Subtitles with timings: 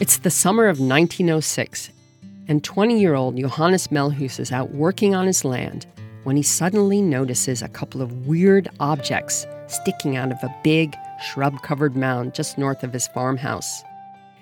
[0.00, 1.90] It's the summer of 1906,
[2.48, 5.86] and 20 year old Johannes Melhus is out working on his land
[6.24, 11.60] when he suddenly notices a couple of weird objects sticking out of a big, shrub
[11.62, 13.82] covered mound just north of his farmhouse.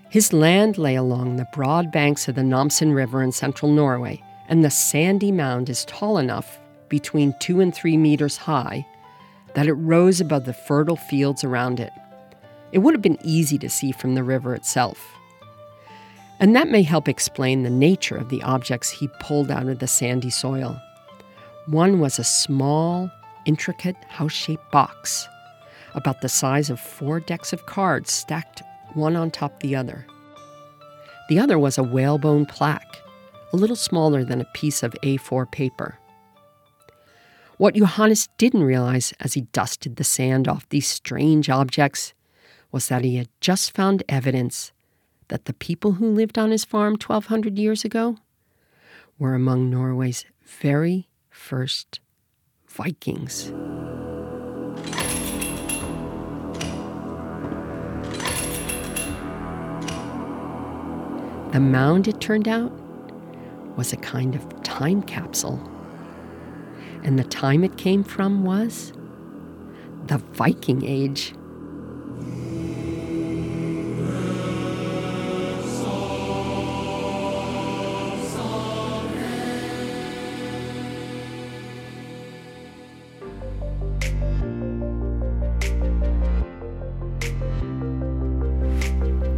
[0.09, 4.65] His land lay along the broad banks of the Namsen River in central Norway, and
[4.65, 6.59] the sandy mound is tall enough,
[6.89, 8.87] between two and three meters high,
[9.55, 11.93] that it rose above the fertile fields around it.
[12.73, 15.17] It would have been easy to see from the river itself.
[16.41, 19.87] And that may help explain the nature of the objects he pulled out of the
[19.87, 20.81] sandy soil.
[21.67, 23.11] One was a small,
[23.45, 25.29] intricate house shaped box,
[25.95, 28.63] about the size of four decks of cards stacked
[28.95, 30.07] one on top the other.
[31.29, 32.97] The other was a whalebone plaque,
[33.53, 35.99] a little smaller than a piece of A4 paper.
[37.59, 42.15] What Johannes didn't realize as he dusted the sand off these strange objects
[42.73, 44.73] was that he had just found evidence
[45.31, 48.17] that the people who lived on his farm 1200 years ago
[49.17, 52.01] were among Norway's very first
[52.67, 53.53] Vikings.
[61.53, 62.73] The mound, it turned out,
[63.77, 65.61] was a kind of time capsule.
[67.05, 68.93] And the time it came from was
[70.07, 71.35] the Viking Age.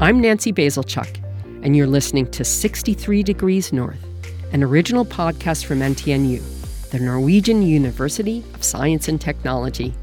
[0.03, 1.23] I'm Nancy Bazilchuk
[1.63, 4.05] and you're listening to 63 Degrees North,
[4.53, 6.43] an original podcast from NTNU,
[6.91, 9.95] the Norwegian University of Science and Technology.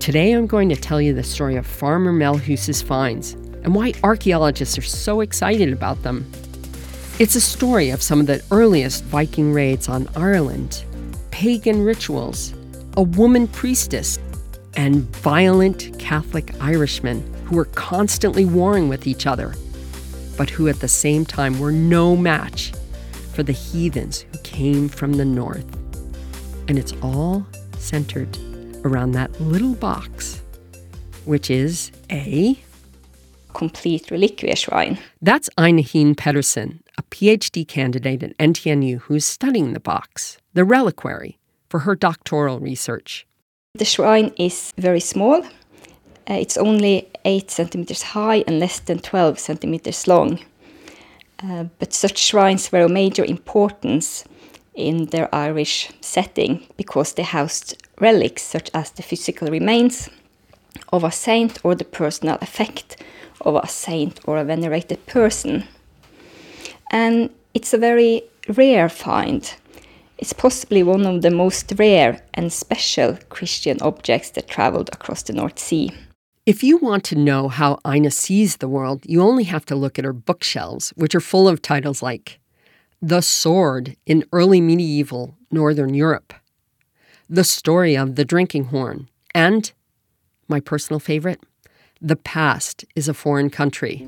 [0.00, 4.76] Today I'm going to tell you the story of Farmer Melhus's finds and why archaeologists
[4.76, 6.30] are so excited about them.
[7.18, 10.84] It's a story of some of the earliest Viking raids on Ireland,
[11.30, 12.52] pagan rituals,
[12.98, 14.18] a woman priestess,
[14.74, 19.54] and violent Catholic Irishmen who were constantly warring with each other
[20.36, 22.72] but who at the same time were no match
[23.32, 25.66] for the heathens who came from the north.
[26.68, 27.46] And it's all
[27.78, 28.38] centered
[28.84, 30.42] around that little box,
[31.24, 32.58] which is a
[33.54, 34.98] complete reliquary shrine.
[35.20, 41.38] That's Aina Heen-Pettersen, a PhD candidate at NTNU who's studying the box, the reliquary,
[41.68, 43.26] for her doctoral research.
[43.74, 45.42] The shrine is very small.
[46.28, 50.38] Uh, it's only 8 centimeters high and less than 12 centimeters long.
[51.42, 54.24] Uh, but such shrines were of major importance
[54.74, 60.08] in their Irish setting because they housed relics such as the physical remains
[60.92, 63.02] of a saint or the personal effect
[63.40, 65.64] of a saint or a venerated person.
[66.90, 69.54] And it's a very rare find.
[70.18, 75.32] It's possibly one of the most rare and special Christian objects that traveled across the
[75.32, 75.90] North Sea.
[76.44, 79.96] If you want to know how Aina sees the world, you only have to look
[79.96, 82.40] at her bookshelves, which are full of titles like
[83.00, 86.34] The Sword in Early Medieval Northern Europe,
[87.30, 89.70] The Story of the Drinking Horn, and,
[90.48, 91.40] my personal favorite,
[92.00, 94.04] The Past is a Foreign Country.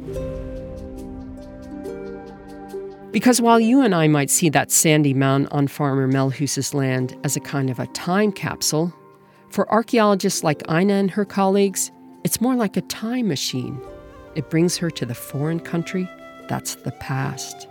[3.12, 7.36] Because while you and I might see that sandy mound on Farmer Melhus's land as
[7.36, 8.92] a kind of a time capsule,
[9.50, 11.92] for archaeologists like Aina and her colleagues,
[12.24, 13.80] it's more like a time machine.
[14.34, 16.10] It brings her to the foreign country
[16.48, 17.68] that's the past.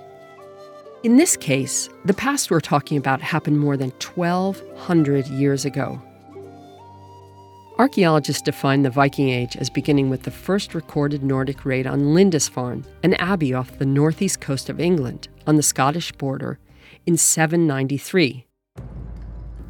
[1.03, 6.01] In this case, the past we're talking about happened more than 1,200 years ago.
[7.77, 12.85] Archaeologists define the Viking Age as beginning with the first recorded Nordic raid on Lindisfarne,
[13.01, 16.59] an abbey off the northeast coast of England on the Scottish border,
[17.05, 18.45] in 793.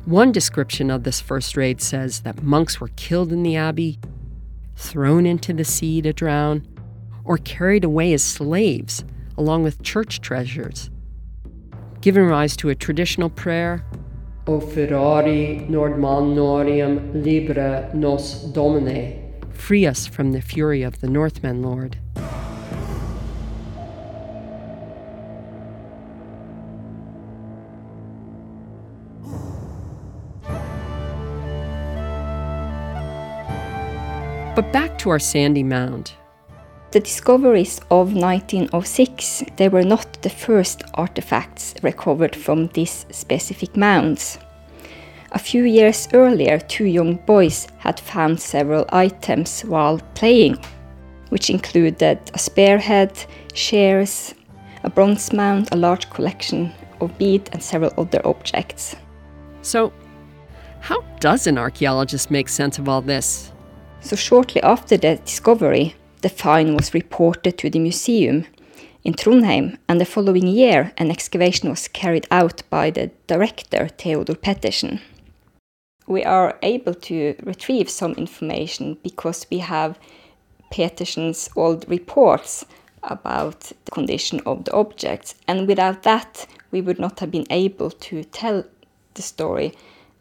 [0.05, 3.99] One description of this first raid says that monks were killed in the abbey,
[4.75, 6.67] thrown into the sea to drown,
[7.23, 9.03] or carried away as slaves
[9.37, 10.90] along with church treasures,
[12.02, 13.85] giving rise to a traditional prayer
[14.46, 15.23] O furore
[15.70, 21.97] Normannorum libera nos domine, free us from the fury of the Northmen, Lord.
[35.03, 36.14] To our sandy mound.
[36.91, 44.40] The discoveries of 1906, they were not the first artifacts recovered from these specific mounds.
[45.34, 50.58] A few years earlier, two young boys had found several items while playing.
[51.29, 53.11] which included a spearhead,
[53.56, 54.35] shares,
[54.84, 56.72] a bronze mount, a large collection
[57.02, 58.96] of beads, and several other objects.
[59.64, 59.91] So,
[60.79, 63.53] how does an archaeologist make sense of all this?
[64.03, 68.46] So, shortly after the discovery, the find was reported to the museum
[69.05, 74.35] in Trondheim, and the following year, an excavation was carried out by the director, Theodor
[74.35, 75.00] Petersen.
[76.05, 79.97] We are able to retrieve some information because we have
[80.70, 82.66] Petersen's old reports
[83.03, 87.90] about the condition of the objects, and without that, we would not have been able
[87.90, 88.66] to tell
[89.14, 89.73] the story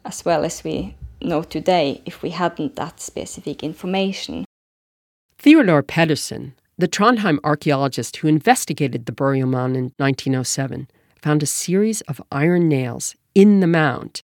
[0.05, 4.45] as well as we know today if we hadn't that specific information.
[5.37, 10.87] Theodor Petersen, the Trondheim archaeologist who investigated the burial mound in 1907,
[11.21, 14.21] found a series of iron nails in the mound.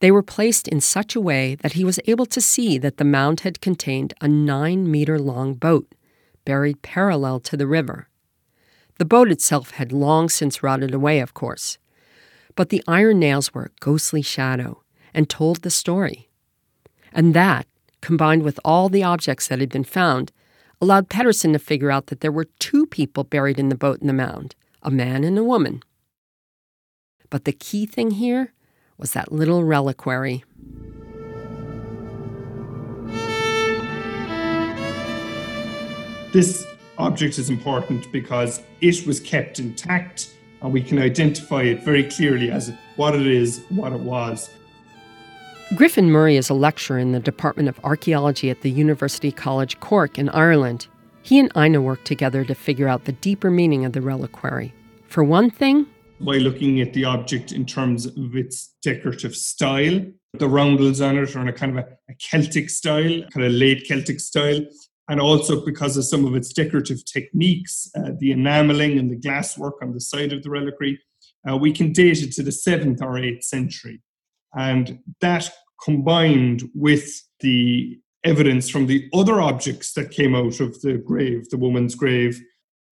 [0.00, 3.04] They were placed in such a way that he was able to see that the
[3.04, 5.94] mound had contained a nine meter long boat,
[6.44, 8.08] buried parallel to the river.
[8.98, 11.78] The boat itself had long since rotted away, of course,
[12.54, 14.82] but the iron nails were a ghostly shadow
[15.14, 16.25] and told the story.
[17.12, 17.66] And that,
[18.00, 20.32] combined with all the objects that had been found,
[20.80, 24.06] allowed Petersen to figure out that there were two people buried in the boat in
[24.06, 25.82] the mound a man and a woman.
[27.28, 28.52] But the key thing here
[28.98, 30.44] was that little reliquary.
[36.32, 36.66] This
[36.98, 42.50] object is important because it was kept intact and we can identify it very clearly
[42.50, 44.50] as what it is, what it was.
[45.74, 50.16] Griffin Murray is a lecturer in the Department of Archaeology at the University College Cork
[50.16, 50.86] in Ireland.
[51.22, 54.72] He and Aina worked together to figure out the deeper meaning of the reliquary.
[55.08, 55.86] For one thing,
[56.20, 60.04] by looking at the object in terms of its decorative style.
[60.34, 63.52] The roundels on it are in a kind of a, a Celtic style, kind of
[63.52, 64.60] late Celtic style,
[65.08, 69.82] and also because of some of its decorative techniques, uh, the enameling and the glasswork
[69.82, 71.00] on the side of the reliquary,
[71.48, 74.00] uh, we can date it to the 7th or 8th century.
[74.54, 75.50] And that
[75.82, 77.08] combined with
[77.40, 82.40] the evidence from the other objects that came out of the grave, the woman's grave,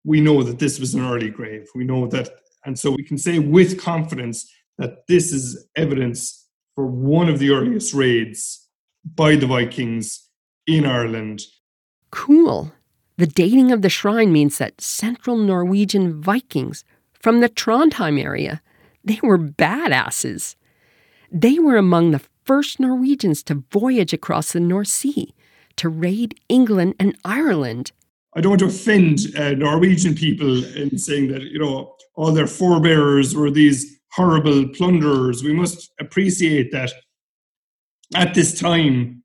[0.03, 1.68] we know that this was an early grave.
[1.75, 2.30] We know that,
[2.65, 7.51] and so we can say with confidence that this is evidence for one of the
[7.51, 8.68] earliest raids
[9.04, 10.27] by the Vikings
[10.68, 11.42] in Ireland.
[12.12, 12.71] Cool.
[13.18, 16.83] The dating of the shrine means that central Norwegian Vikings
[17.13, 18.62] from the Trondheim area,
[19.04, 20.56] they were badasses.
[21.31, 25.33] They were among the first Norwegians to voyage across the North Sea
[25.78, 27.94] to raid England and Ireland.
[28.36, 32.48] I don't want to offend uh, Norwegian people in saying that, you know, all their
[32.48, 35.44] forebears were these horrible plunderers.
[35.44, 36.92] We must appreciate that
[38.13, 39.24] at this time,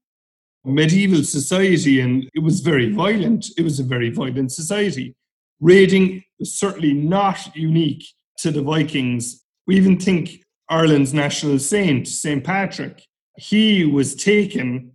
[0.65, 5.17] medieval society, and it was very violent, it was a very violent society.
[5.61, 8.05] Raiding was certainly not unique
[8.39, 9.43] to the Vikings.
[9.67, 12.43] We even think Ireland's national saint, St.
[12.43, 14.93] Patrick, he was taken,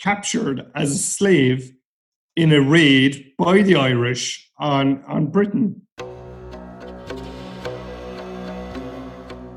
[0.00, 1.72] captured as a slave
[2.34, 5.82] in a raid by the Irish on, on Britain.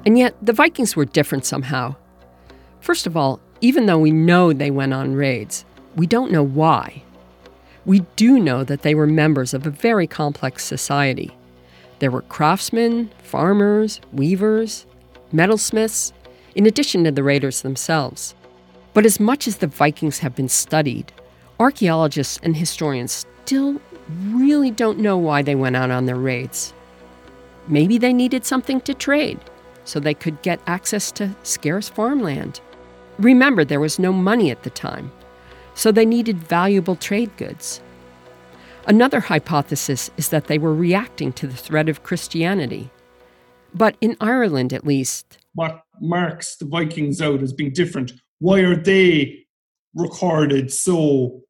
[0.06, 1.96] And yet, the Vikings were different somehow.
[2.80, 5.66] First of all, even though we know they went on raids,
[5.96, 7.04] we don't know why.
[7.86, 11.36] We do know that they were members of a very complex society.
[12.00, 14.86] There were craftsmen, farmers, weavers,
[15.31, 16.11] metalsmiths,
[16.56, 18.35] in addition to the raiders themselves.
[18.94, 21.11] But as much as the Vikings have been studied,
[21.59, 23.81] archaeologists and historians still
[24.30, 26.73] really don't know why they went out on their raids.
[27.68, 29.40] Maybe they needed something to trade
[29.85, 32.59] so they could get access to scarce farmland.
[33.18, 35.11] Remember, there was no money at the time,
[35.73, 37.81] so they needed valuable trade goods.
[38.88, 42.90] Another hypothesis is that they were reacting to the threat of Christianity.
[43.73, 48.13] But in Ireland, at least, what marks the Vikings out as being different?
[48.40, 49.45] Why are they
[49.94, 51.42] recorded so,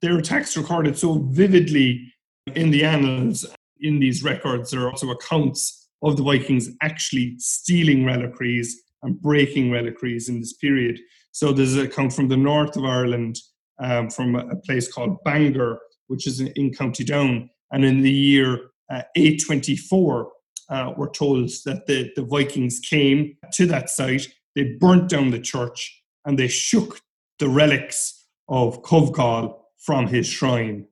[0.00, 2.12] their attacks recorded so vividly
[2.54, 3.46] in the annals?
[3.80, 9.70] In these records, there are also accounts of the Vikings actually stealing reliquaries and breaking
[9.70, 10.98] reliquaries in this period.
[11.32, 13.38] So there's an account from the north of Ireland,
[13.80, 17.50] um, from a place called Bangor, which is in County Down.
[17.72, 20.30] And in the year uh, 824,
[20.72, 24.26] uh, we're told that the, the Vikings came to that site,
[24.56, 27.00] they burnt down the church, and they shook
[27.38, 30.86] the relics of Comgall from his shrine.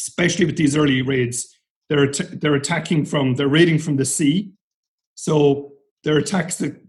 [0.00, 4.52] Especially with these early raids, they're, they're attacking from, they're raiding from the sea.
[5.16, 5.72] So
[6.04, 6.80] they're attacks that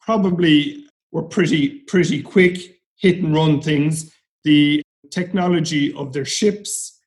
[0.00, 4.12] probably were pretty, pretty quick, hit and run things.
[4.44, 6.98] The technology of their ships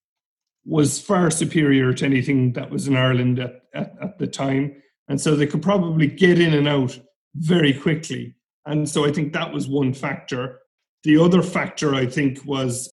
[0.65, 4.81] was far superior to anything that was in Ireland at, at, at the time.
[5.07, 6.97] And so they could probably get in and out
[7.35, 8.35] very quickly.
[8.65, 10.59] And so I think that was one factor.
[11.03, 12.89] The other factor, I think, was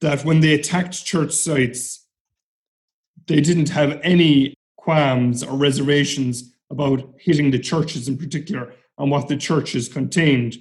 [0.00, 2.06] that when they attacked church sites,
[3.26, 9.28] they didn't have any qualms or reservations about hitting the churches in particular and what
[9.28, 10.56] the churches contained.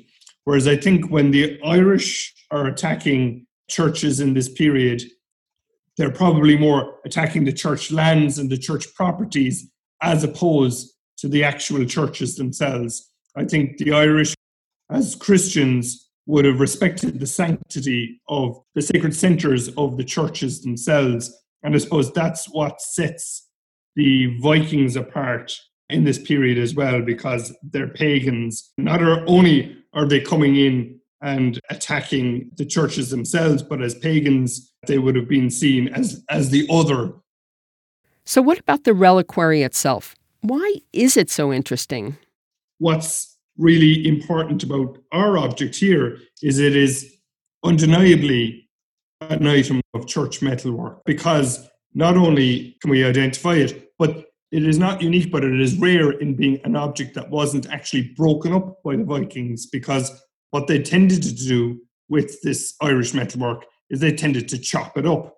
[0.45, 5.03] Whereas I think when the Irish are attacking churches in this period,
[5.97, 9.69] they're probably more attacking the church lands and the church properties
[10.01, 13.11] as opposed to the actual churches themselves.
[13.35, 14.35] I think the Irish,
[14.91, 21.33] as Christians, would have respected the sanctity of the sacred centers of the churches themselves.
[21.63, 23.47] And I suppose that's what sets
[23.95, 25.57] the Vikings apart
[25.89, 28.71] in this period as well, because they're pagans.
[28.77, 34.99] Not only are they coming in and attacking the churches themselves, but as pagans, they
[34.99, 37.13] would have been seen as, as the other.
[38.27, 40.13] So, what about the reliquary itself?
[40.41, 42.17] Why is it so interesting?
[42.77, 47.15] What's really important about our object here is it is
[47.63, 48.67] undeniably
[49.21, 54.77] an item of church metalwork because not only can we identify it, but it is
[54.77, 58.83] not unique, but it is rare in being an object that wasn't actually broken up
[58.83, 60.11] by the Vikings because
[60.51, 61.79] what they tended to do
[62.09, 65.33] with this Irish metalwork is they tended to chop it up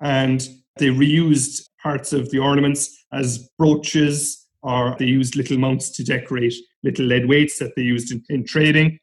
[0.00, 6.02] and they reused parts of the ornaments as brooches or they used little mounts to
[6.02, 8.98] decorate little lead weights that they used in, in trading.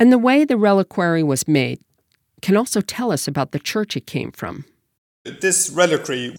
[0.00, 1.78] And the way the reliquary was made
[2.42, 4.64] can also tell us about the church it came from.
[5.40, 6.36] This reliquary,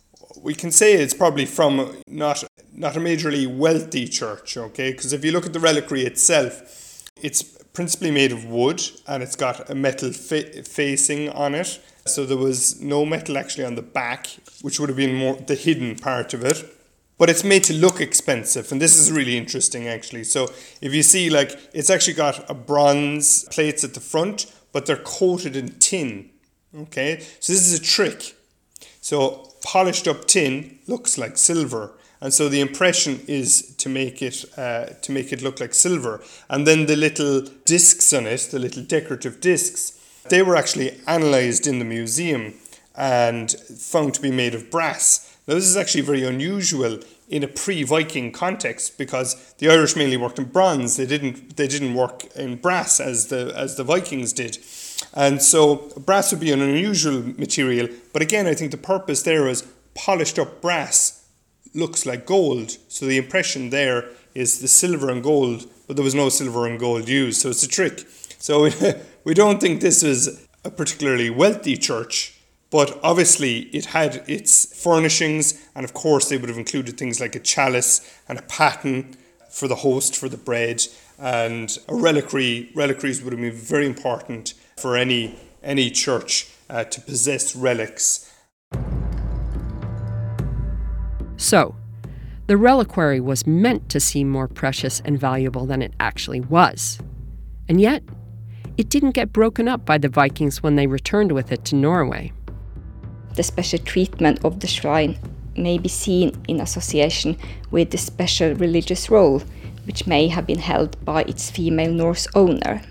[0.47, 1.73] we can say it's probably from
[2.07, 4.91] not not a majorly wealthy church, okay?
[4.91, 6.51] Because if you look at the reliquary itself,
[7.27, 7.41] it's
[7.77, 11.79] principally made of wood and it's got a metal fa- facing on it.
[12.07, 14.27] So there was no metal actually on the back,
[14.61, 16.65] which would have been more the hidden part of it.
[17.17, 20.23] But it's made to look expensive, and this is really interesting actually.
[20.23, 24.85] So if you see, like, it's actually got a bronze plates at the front, but
[24.85, 26.29] they're coated in tin.
[26.75, 28.35] Okay, so this is a trick.
[29.01, 34.45] So polished up tin looks like silver, and so the impression is to make it
[34.57, 38.59] uh, to make it look like silver and then the little discs on it the
[38.59, 39.96] little decorative discs
[40.29, 42.53] they were actually analyzed in the museum
[42.95, 47.47] and found to be made of brass now this is actually very unusual in a
[47.47, 52.55] pre-Viking context because the Irish mainly worked in bronze they didn't they didn't work in
[52.55, 54.57] brass as the as the Vikings did
[55.13, 59.47] and so brass would be an unusual material but again I think the purpose there
[59.47, 61.17] is polished up brass
[61.77, 62.77] looks like gold.
[62.89, 66.79] So the impression there is the silver and gold, but there was no silver and
[66.79, 67.41] gold used.
[67.41, 68.05] So it's a trick.
[68.39, 68.69] So
[69.27, 72.33] we don't think this was a particularly wealthy church,
[72.69, 77.35] but obviously it had its furnishings, and of course they would have included things like
[77.35, 79.17] a chalice and a paten
[79.51, 80.81] for the host for the bread,
[81.19, 82.71] and a reliquary.
[82.73, 88.31] Reliquaries would have been very important for any any church uh, to possess relics
[91.35, 91.75] So,
[92.47, 96.99] the reliquary was meant to seem more precious and valuable than it actually was.
[97.67, 98.03] And yet,
[98.77, 102.31] it didn't get broken up by the Vikings when they returned with it to Norway.
[103.35, 105.17] The special treatment of the shrine
[105.55, 107.37] may be seen in association
[107.71, 109.41] with the special religious role
[109.85, 112.81] which may have been held by its female Norse owner.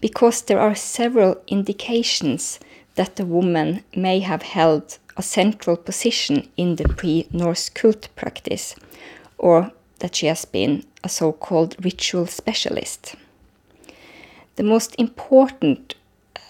[0.00, 2.58] Because there are several indications
[2.94, 8.74] that the woman may have held a central position in the pre Norse cult practice,
[9.36, 13.14] or that she has been a so called ritual specialist.
[14.58, 15.94] The most important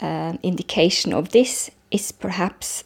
[0.01, 2.85] uh, indication of this is perhaps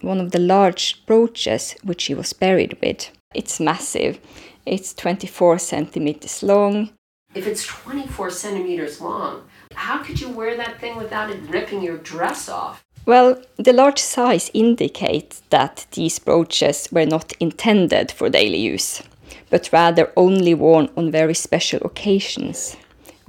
[0.00, 3.08] one of the large brooches which she was buried with.
[3.36, 4.18] It's massive,
[4.66, 6.90] it's 24 centimeters long.
[7.36, 11.98] If it's 24 centimeters long, how could you wear that thing without it ripping your
[11.98, 12.84] dress off?
[13.06, 19.04] Well, the large size indicates that these brooches were not intended for daily use,
[19.50, 22.76] but rather only worn on very special occasions,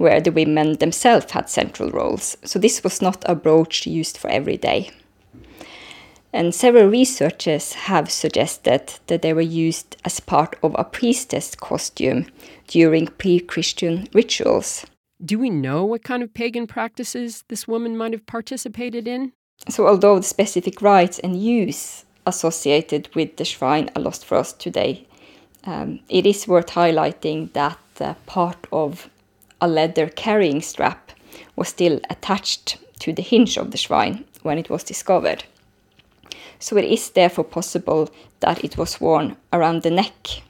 [0.00, 2.34] where the women themselves had central roles.
[2.42, 4.90] So this was not a brooch used for every day.
[6.32, 12.28] And several researchers have suggested that they were used as part of a priestess costume
[12.66, 14.86] during pre Christian rituals.
[15.22, 19.32] Do we know what kind of pagan practices this woman might have participated in?
[19.68, 24.54] So, although the specific rites and use associated with the shrine are lost for us
[24.54, 25.06] today,
[25.64, 29.10] um, it is worth highlighting that uh, part of
[29.60, 31.12] a leather carrying strap
[31.56, 35.44] was still attached to the hinge of the shrine when it was discovered.
[36.58, 40.42] So it is therefore possible that it was worn around the neck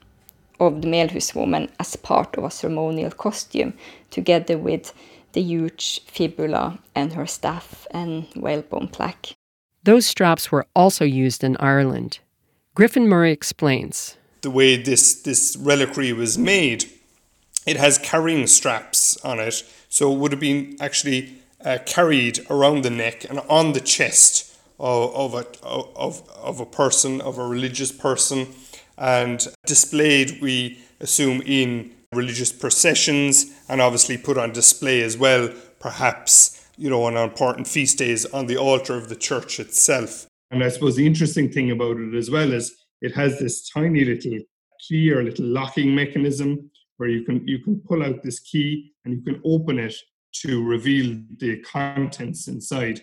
[0.58, 3.74] of the Melhus woman as part of a ceremonial costume,
[4.10, 4.92] together with
[5.32, 9.34] the huge fibula and her staff and whalebone plaque.
[9.84, 12.18] Those straps were also used in Ireland.
[12.74, 14.16] Griffin Murray explains.
[14.42, 16.84] The way this, this reliquary was made,
[17.66, 22.82] it has carrying straps on it, so it would have been actually uh, carried around
[22.82, 27.46] the neck and on the chest of, of, a, of, of a person, of a
[27.46, 28.46] religious person,
[28.96, 36.68] and displayed, we assume, in religious processions and obviously put on display as well, perhaps,
[36.76, 40.26] you know, on important feast days on the altar of the church itself.
[40.50, 44.04] And I suppose the interesting thing about it as well is it has this tiny
[44.04, 44.38] little
[44.86, 49.14] key or little locking mechanism where you can you can pull out this key and
[49.14, 49.94] you can open it
[50.32, 53.02] to reveal the contents inside.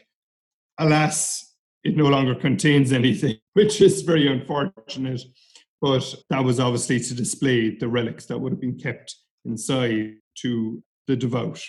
[0.78, 5.22] Alas, it no longer contains anything, which is very unfortunate.
[5.82, 10.84] But that was obviously to display the relics that would have been kept inside to
[11.08, 11.60] the devout.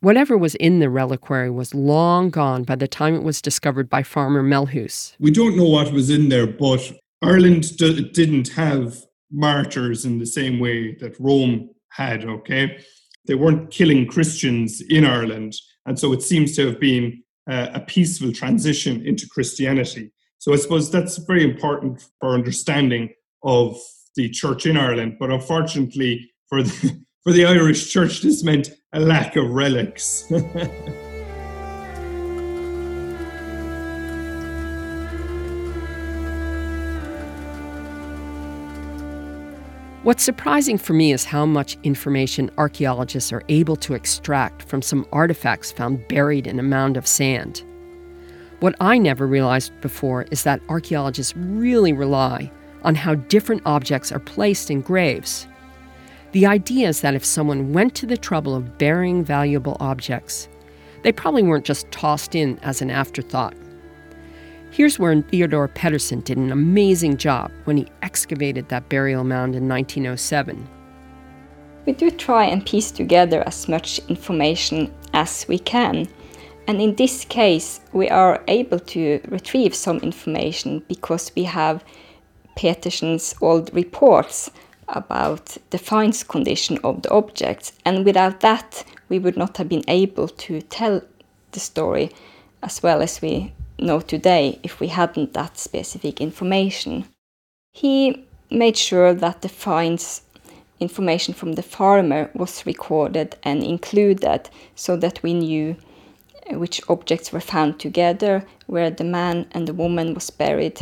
[0.00, 4.02] Whatever was in the reliquary was long gone by the time it was discovered by
[4.02, 5.14] farmer Melhus.
[5.20, 6.92] We don't know what was in there, but
[7.22, 8.96] Ireland d- didn't have
[9.30, 12.78] martyrs in the same way that Rome had, okay?
[13.26, 15.54] They weren't killing Christians in Ireland.
[15.86, 20.12] And so it seems to have been uh, a peaceful transition into Christianity.
[20.38, 23.10] So I suppose that's very important for understanding
[23.42, 23.78] of
[24.16, 25.16] the church in Ireland.
[25.18, 30.30] But unfortunately for the, for the Irish church, this meant a lack of relics.
[40.04, 45.06] What's surprising for me is how much information archaeologists are able to extract from some
[45.12, 47.64] artifacts found buried in a mound of sand.
[48.60, 54.18] What I never realized before is that archaeologists really rely on how different objects are
[54.18, 55.46] placed in graves.
[56.32, 60.50] The idea is that if someone went to the trouble of burying valuable objects,
[61.00, 63.54] they probably weren't just tossed in as an afterthought.
[64.74, 69.68] Here's where Theodor Petersen did an amazing job when he excavated that burial mound in
[69.68, 70.68] 1907.
[71.86, 76.08] We do try and piece together as much information as we can
[76.66, 81.84] and in this case, we are able to retrieve some information because we have
[82.56, 84.50] Petersen's old reports
[84.88, 87.72] about the finds condition of the objects.
[87.84, 91.02] And without that, we would not have been able to tell
[91.52, 92.10] the story
[92.62, 97.04] as well as we know today if we hadn't that specific information.
[97.72, 100.22] He made sure that the finds
[100.80, 105.76] information from the farmer was recorded and included so that we knew
[106.50, 110.80] uh, which objects were found together, where the man and the woman was buried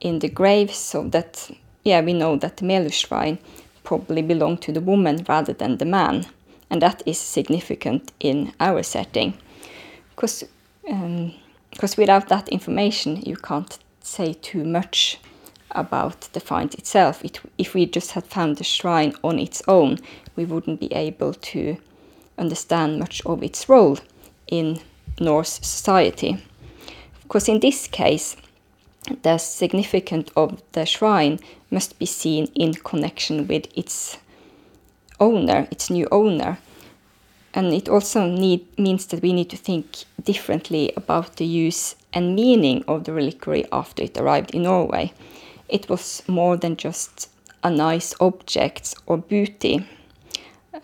[0.00, 1.50] in the grave, so that
[1.84, 3.38] yeah, we know that the Melhus shrine
[3.82, 6.26] probably belonged to the woman rather than the man,
[6.70, 9.34] and that is significant in our setting,
[10.10, 10.44] because
[10.90, 11.32] um,
[11.74, 15.18] because without that information you can't say too much
[15.74, 17.24] about the find itself.
[17.24, 19.98] It, if we just had found the shrine on its own,
[20.36, 21.76] we wouldn't be able to
[22.38, 23.98] understand much of its role
[24.46, 24.80] in
[25.20, 26.38] Norse society.
[27.22, 28.36] Of course, in this case,
[29.22, 34.18] the significance of the shrine must be seen in connection with its
[35.20, 36.58] owner, its new owner.
[37.54, 42.34] And it also need, means that we need to think differently about the use and
[42.34, 45.12] meaning of the reliquary after it arrived in Norway.
[45.68, 47.30] It was more than just
[47.62, 49.86] a nice object or booty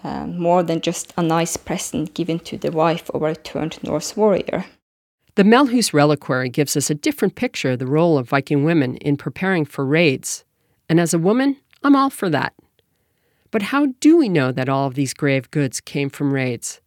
[0.05, 4.17] uh, more than just a nice present given to the wife of a returned Norse
[4.17, 4.65] warrior.
[5.35, 9.17] The Melhus reliquary gives us a different picture of the role of Viking women in
[9.17, 10.45] preparing for raids.
[10.89, 12.53] And as a woman, I'm all for that.
[13.51, 16.81] But how do we know that all of these grave goods came from raids?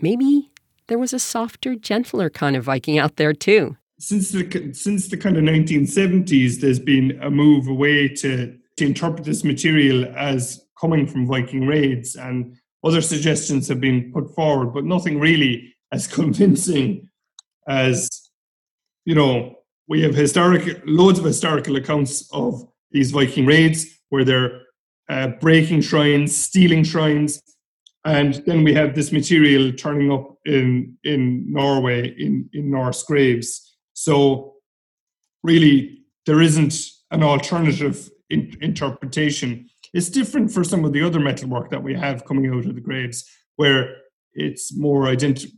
[0.00, 0.50] Maybe
[0.86, 3.76] there was a softer, gentler kind of Viking out there too.
[3.98, 9.24] Since the since the kind of 1970s, there's been a move away to to interpret
[9.24, 14.84] this material as coming from Viking raids, and other suggestions have been put forward, but
[14.84, 17.08] nothing really as convincing
[17.68, 18.08] as
[19.04, 19.56] you know.
[19.88, 24.61] We have historic loads of historical accounts of these Viking raids where they're
[25.08, 27.42] uh, breaking shrines, stealing shrines,
[28.04, 33.76] and then we have this material turning up in in Norway in in Norse graves.
[33.94, 34.54] So
[35.42, 36.74] really, there isn't
[37.10, 42.24] an alternative in, interpretation it's different for some of the other metalwork that we have
[42.24, 43.96] coming out of the graves, where
[44.34, 45.52] it's more identi-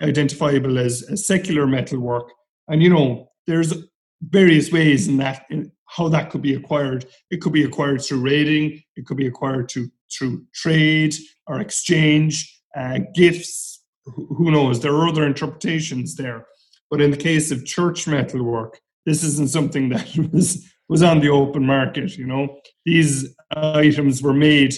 [0.00, 2.30] identifiable as, as secular metalwork.
[2.68, 3.74] And you know, there's
[4.22, 7.06] various ways in that in how that could be acquired.
[7.30, 8.82] It could be acquired through raiding.
[8.96, 11.14] It could be acquired through through trade
[11.46, 13.82] or exchange, uh, gifts.
[14.04, 14.80] Who knows?
[14.80, 16.46] There are other interpretations there.
[16.90, 21.30] But in the case of church metalwork, this isn't something that was was on the
[21.30, 22.16] open market.
[22.16, 24.74] You know, these items were made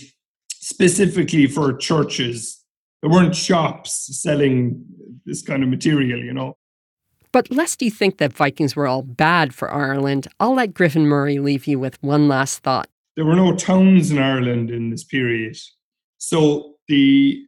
[0.53, 2.63] specifically for churches.
[3.01, 4.85] There weren't shops selling
[5.25, 6.19] this kind of material.
[6.19, 6.57] You know.
[7.37, 11.39] But lest you think that Vikings were all bad for Ireland, I'll let Griffin Murray
[11.39, 12.89] leave you with one last thought.
[13.15, 15.59] There were no towns in Ireland in this period.
[16.17, 17.45] So the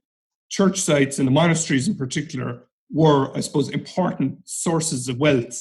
[0.50, 5.58] church sites and the monasteries in particular were, I suppose, important sources of wealth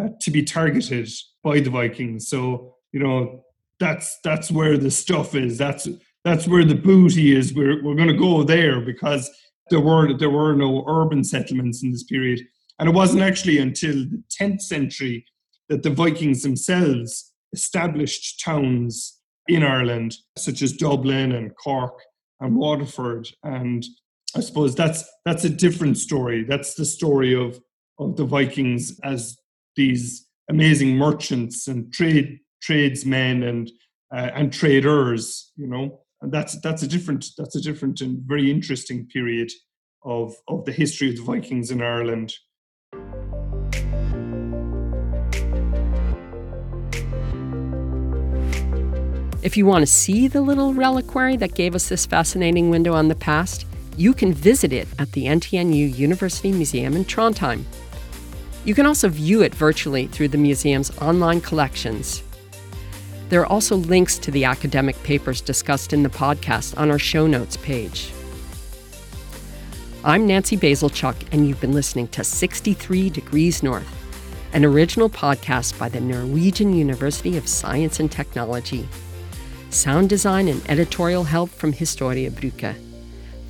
[0.00, 1.10] uh, to be targeted
[1.44, 2.28] by the Vikings.
[2.28, 3.44] So you know
[3.78, 5.58] that's that's where the stuff is.
[5.58, 5.86] That's
[6.24, 7.52] that's where the booty is.
[7.52, 9.30] We're we're going to go there because
[9.68, 12.40] there were there were no urban settlements in this period,
[12.78, 15.24] and it wasn't actually until the 10th century
[15.68, 21.98] that the Vikings themselves established towns in Ireland, such as Dublin and Cork
[22.40, 23.84] and Waterford and
[24.36, 26.44] I suppose that's that's a different story.
[26.44, 27.58] That's the story of
[27.98, 29.36] of the Vikings as
[29.76, 33.70] these amazing merchants and trade tradesmen and
[34.14, 35.52] uh, and traders.
[35.56, 39.50] You know, and that's that's a different that's a different and very interesting period
[40.04, 42.34] of of the history of the Vikings in Ireland.
[49.42, 53.06] If you want to see the little reliquary that gave us this fascinating window on
[53.06, 53.64] the past,
[53.96, 57.62] you can visit it at the NTNU University Museum in Trondheim.
[58.64, 62.24] You can also view it virtually through the museum's online collections.
[63.28, 67.28] There are also links to the academic papers discussed in the podcast on our show
[67.28, 68.12] notes page.
[70.06, 73.92] I'm Nancy Bazilchuk, and you've been listening to 63 Degrees North,
[74.52, 78.88] an original podcast by the Norwegian University of Science and Technology.
[79.70, 82.76] Sound design and editorial help from Historia Bruke.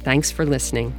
[0.02, 0.94] Thanks for listening.